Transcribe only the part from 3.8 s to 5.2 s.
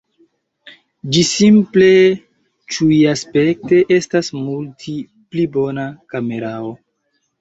estas multi